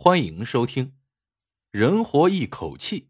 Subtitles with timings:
[0.00, 0.86] 欢迎收听
[1.72, 3.00] 《人活一口气》。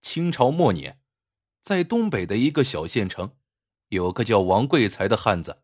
[0.00, 1.02] 清朝末年，
[1.60, 3.36] 在东北的一个小县城，
[3.88, 5.62] 有个叫王贵才的汉子，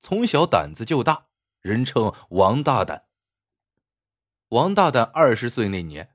[0.00, 1.28] 从小胆子就大，
[1.62, 3.06] 人称王大胆。
[4.48, 6.14] 王大胆二十岁那年，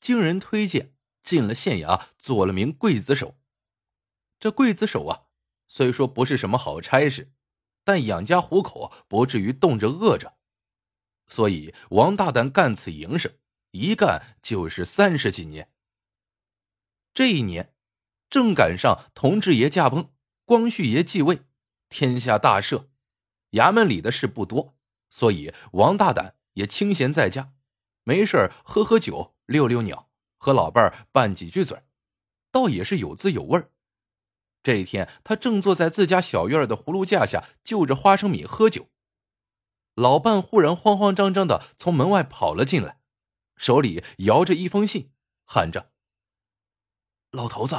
[0.00, 3.38] 经人推荐进了县衙，做了名刽子手。
[4.40, 5.26] 这刽子手啊，
[5.68, 7.32] 虽说不是什么好差事，
[7.84, 10.36] 但养家糊口不至于冻着饿着。
[11.28, 13.32] 所以，王大胆干此营生，
[13.70, 15.70] 一干就是三十几年。
[17.12, 17.74] 这一年，
[18.28, 20.10] 正赶上同治爷驾崩，
[20.44, 21.42] 光绪爷继位，
[21.88, 22.86] 天下大赦，
[23.52, 24.76] 衙门里的事不多，
[25.10, 27.52] 所以王大胆也清闲在家，
[28.02, 31.82] 没事喝喝酒，遛遛鸟，和老伴拌几句嘴
[32.50, 33.64] 倒也是有滋有味
[34.62, 38.88] 这一天，他正坐在自家小院的葫芦架下，就着花生米喝酒。
[39.94, 43.00] 老伴忽然慌慌张张的从门外跑了进来，
[43.56, 45.12] 手里摇着一封信，
[45.44, 45.92] 喊着
[47.30, 47.76] ：“老头子，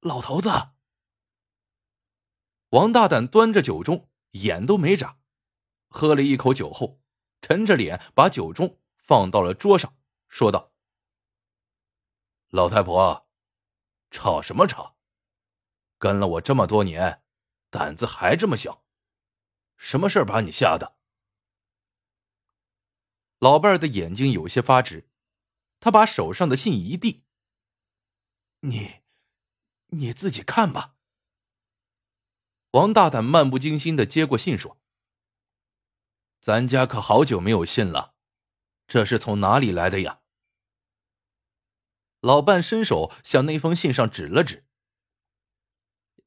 [0.00, 0.70] 老头子！”
[2.70, 5.18] 王大胆端着酒盅，眼都没眨，
[5.88, 7.00] 喝了一口酒后，
[7.42, 9.96] 沉着脸把酒盅放到了桌上，
[10.28, 10.72] 说道
[12.50, 13.28] ：“老太婆，
[14.12, 14.96] 吵什么吵？
[15.98, 17.24] 跟了我这么多年，
[17.68, 18.84] 胆子还这么小，
[19.76, 20.98] 什么事把你吓的？”
[23.40, 25.08] 老伴儿的眼睛有些发直，
[25.80, 27.24] 他把手上的信一递
[28.60, 29.00] ：“你，
[29.88, 30.96] 你自己看吧。”
[32.72, 34.78] 王大胆漫不经心的接过信，说
[36.38, 38.14] ：“咱家可好久没有信了，
[38.86, 40.20] 这是从哪里来的呀？”
[42.20, 44.66] 老伴伸手向那封信上指了指：“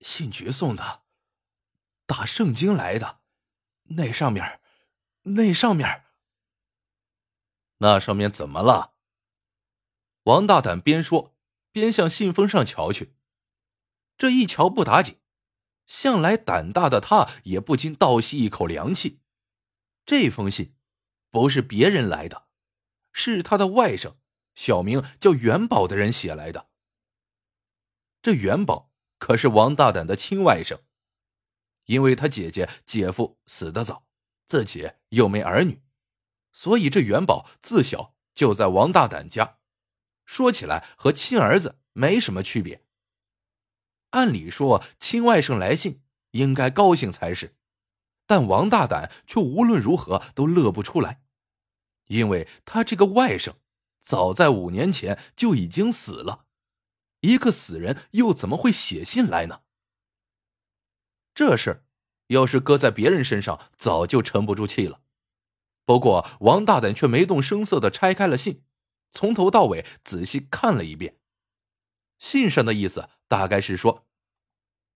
[0.01, 1.03] 信局送的，
[2.07, 3.21] 打圣经来的，
[3.83, 4.59] 那上面，
[5.21, 6.05] 那上面。”
[7.83, 8.93] 那上面怎么了？
[10.23, 11.35] 王大胆边说
[11.73, 13.13] 边向信封上瞧去，
[14.17, 15.19] 这一瞧不打紧，
[15.85, 19.19] 向来胆大的他也不禁倒吸一口凉气。
[20.05, 20.73] 这封信
[21.29, 22.47] 不是别人来的，
[23.11, 24.15] 是他的外甥，
[24.55, 26.69] 小名叫元宝的人写来的。
[28.21, 30.79] 这元宝可是王大胆的亲外甥，
[31.83, 34.07] 因为他姐姐姐夫死得早，
[34.45, 35.82] 自己又没儿女。
[36.53, 39.57] 所以这元宝自小就在王大胆家，
[40.23, 42.85] 说起来和亲儿子没什么区别。
[44.11, 47.57] 按理说亲外甥来信应该高兴才是，
[48.25, 51.23] 但王大胆却无论如何都乐不出来，
[52.05, 53.55] 因为他这个外甥
[54.01, 56.45] 早在五年前就已经死了，
[57.21, 59.61] 一个死人又怎么会写信来呢？
[61.33, 61.83] 这事
[62.27, 65.02] 要是搁在别人身上，早就沉不住气了。
[65.85, 68.63] 不过，王大胆却没动声色的拆开了信，
[69.11, 71.17] 从头到尾仔细看了一遍。
[72.17, 74.07] 信上的意思大概是说：“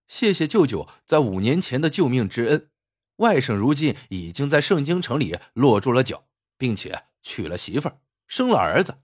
[0.07, 2.69] 谢谢舅舅在五年前的救命之恩，
[3.17, 8.99] 外甥如今已经在盛京城里落住了脚，并且娶了媳妇儿，生了儿子。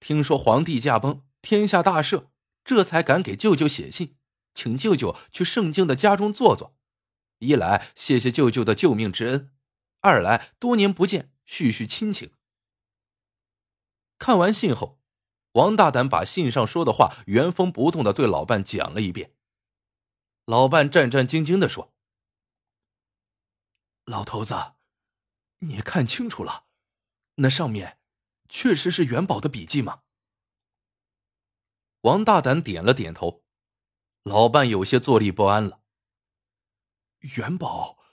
[0.00, 2.26] 听说皇帝驾崩，天下大赦，
[2.62, 4.16] 这才敢给舅舅写信，
[4.54, 6.76] 请舅舅去盛京的家中坐坐。
[7.38, 9.50] 一来谢谢舅舅的救命之恩。”
[10.04, 12.34] 二来多年不见，叙叙亲情。
[14.18, 15.00] 看完信后，
[15.52, 19.34] 王大胆把信上说的话原封不动的对老伴讲了一遍。
[20.44, 21.94] 老伴战战兢兢的说
[24.04, 24.74] ：“老头子，
[25.60, 26.66] 你看清楚了，
[27.36, 27.98] 那上面
[28.50, 30.02] 确实是元宝的笔迹吗？”
[32.02, 33.42] 王大胆点了点头，
[34.22, 35.80] 老伴有些坐立不安了。
[37.20, 38.03] 元宝。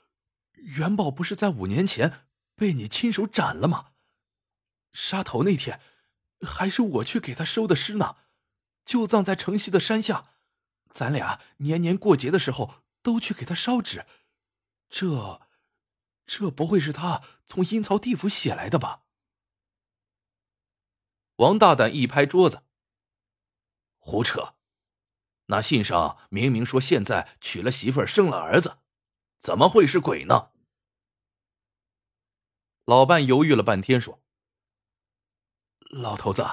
[0.62, 3.92] 元宝不是在五年前被你亲手斩了吗？
[4.94, 5.82] 杀头那天，
[6.42, 8.18] 还是我去给他收的尸呢，
[8.86, 10.30] 就葬在城西的山下。
[10.92, 14.06] 咱俩年年过节的时候都去给他烧纸，
[14.90, 15.42] 这，
[16.26, 19.04] 这不会是他从阴曹地府写来的吧？
[21.38, 22.64] 王大胆一拍桌子
[23.98, 24.56] ：“胡扯！
[25.48, 28.78] 那信上明明说现在娶了媳妇儿，生了儿子。”
[29.40, 30.51] 怎么会是鬼呢？
[32.86, 34.22] 老伴犹豫了半天，说
[35.92, 36.46] ：“老头子，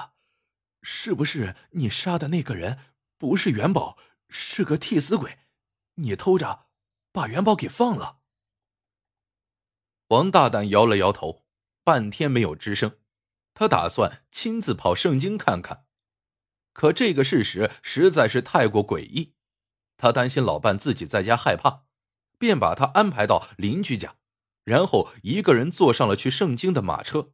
[0.81, 2.79] 是不是你杀的那个人
[3.17, 3.97] 不是元宝，
[4.29, 5.39] 是个替死鬼？
[5.95, 6.67] 你偷着
[7.11, 8.19] 把元宝给放了？”
[10.09, 11.45] 王大胆摇了摇头，
[11.83, 12.99] 半天没有吱声。
[13.53, 15.85] 他打算亲自跑圣经看看，
[16.73, 19.35] 可这个事实实在是太过诡异，
[19.97, 21.85] 他担心老伴自己在家害怕。
[22.37, 24.15] 便把他安排到邻居家，
[24.69, 27.33] 然后一个人坐上了去圣经的马车，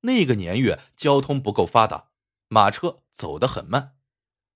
[0.00, 2.10] 那个年月交通不够发达，
[2.48, 3.96] 马车走得很慢，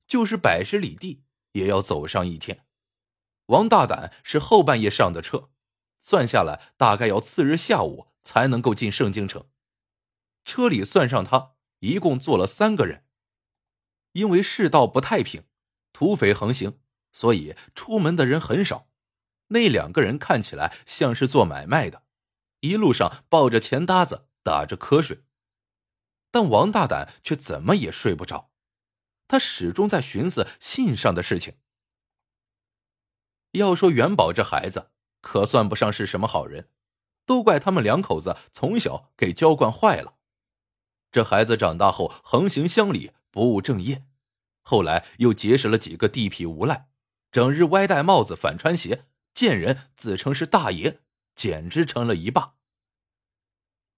[0.05, 1.23] 就是百十里地
[1.53, 2.67] 也要走上一天。
[3.47, 5.51] 王大胆是后半夜上的车，
[6.01, 9.47] 算下来大概要次日下午才能够进盛京城。
[10.45, 13.07] 车里算上他，一共坐了三个人。
[14.11, 15.45] 因为世道不太平，
[15.93, 16.81] 土匪横行，
[17.13, 18.89] 所以出门的人很少。
[19.49, 22.03] 那两个人看起来像是做买卖的，
[22.61, 25.25] 一路上抱着钱搭子，打着瞌睡。
[26.31, 28.51] 但王大胆却怎么也睡不着，
[29.29, 31.59] 他始终在寻思信上的事情。
[33.53, 36.71] 要说元宝这孩子，可算不上是什么好人，
[37.25, 40.17] 都怪他们两口子从小给娇惯坏了。
[41.13, 44.05] 这孩子长大后横行乡里，不务正业，
[44.63, 46.89] 后来又结识了几个地痞无赖，
[47.31, 51.01] 整日歪戴帽子、反穿鞋，见人自称是大爷，
[51.35, 52.55] 简直成了一霸。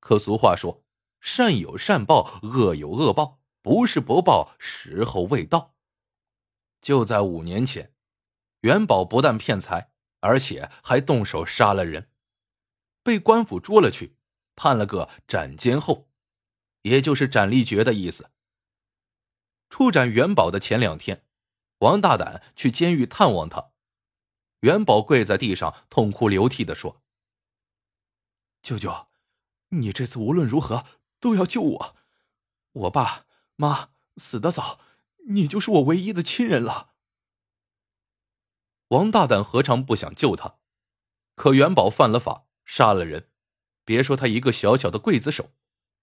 [0.01, 0.85] 可俗话说，
[1.21, 5.75] 善有善报，恶有恶报，不是不报，时候未到。
[6.81, 7.93] 就在五年前。
[8.63, 12.11] 元宝不但骗财，而且还动手杀了人，
[13.05, 14.17] 被官府捉了去，
[14.57, 16.09] 判了个斩监候，
[16.83, 18.31] 也就是斩立决的意思。
[19.69, 21.25] 处斩元宝的前两天，
[21.81, 23.71] 王大胆去监狱探望他，
[24.61, 27.03] 元宝跪在地上痛哭流涕的说
[28.63, 29.09] ：“舅舅，
[29.69, 30.85] 你这次无论如何
[31.21, 31.97] 都要救我，
[32.73, 33.27] 我爸
[33.57, 34.81] 妈死得早，
[35.29, 36.95] 你就是我唯一的亲人了。”
[38.89, 40.59] 王大胆何尝不想救他？
[41.35, 43.31] 可元宝犯了法，杀了人，
[43.85, 45.51] 别说他一个小小的刽子手，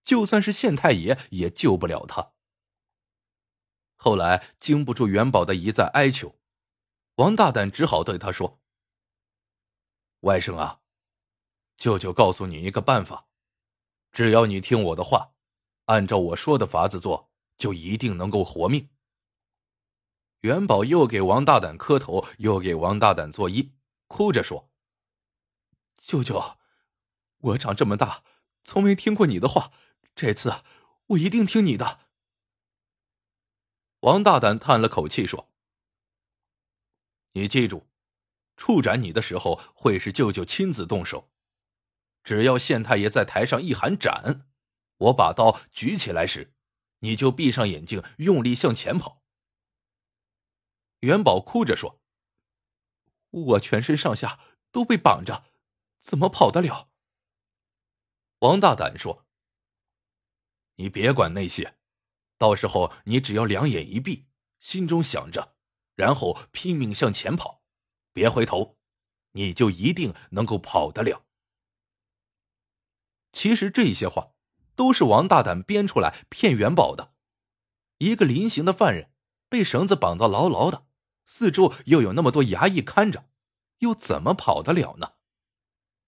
[0.04, 2.34] 就算是县太爷也救不了他。
[3.96, 6.38] 后来经不住元宝的一再哀求，
[7.16, 8.60] 王大胆只好对他说
[10.22, 10.82] ：“外甥啊，
[11.78, 13.28] 舅舅告诉你一个办法，
[14.12, 15.34] 只要你听我的话，
[15.86, 18.90] 按照我说的法子做，就一定能够活命。”
[20.42, 23.72] 元宝又给王大胆磕头，又给王大胆作揖，
[24.08, 24.72] 哭着说
[26.02, 26.58] ：“舅舅，
[27.38, 28.24] 我长这么大，
[28.64, 29.72] 从没听过你的话，
[30.16, 30.64] 这次
[31.08, 32.00] 我一定听你的。”
[34.02, 35.50] 王大胆叹了口气说
[37.34, 37.88] ：“你记住，
[38.56, 41.32] 处斩你的时候会是舅舅亲自动手，
[42.24, 44.48] 只要县太爷在台上一喊斩，
[44.98, 46.54] 我把刀举起来时，
[47.00, 49.24] 你就闭上眼睛，用力向前跑。”
[51.02, 52.02] 元宝哭着说
[53.30, 54.40] ：“我全身上下
[54.72, 55.46] 都被绑着，
[56.00, 56.92] 怎么跑得了？”
[58.40, 59.26] 王大胆说
[60.76, 61.78] ：“你别管那些，
[62.38, 64.28] 到时候你只要两眼一闭，
[64.60, 65.53] 心中想着，
[65.96, 67.62] 然后拼命向前跑，
[68.12, 68.78] 别回头，
[69.32, 71.26] 你就一定能够跑得了。”
[73.34, 74.34] 其实这些话
[74.76, 77.14] 都是王大胆编出来骗元宝的。
[77.98, 79.12] 一个临刑的犯人
[79.50, 80.86] 被绳子绑到牢牢的。
[81.26, 83.30] 四周又有那么多衙役看着，
[83.80, 85.14] 又怎么跑得了呢？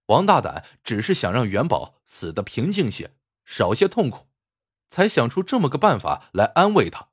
[0.06, 4.28] 王大胆只是想让元宝死的平静些，少些痛苦，
[4.88, 7.08] 才想出这么个办法来安慰他。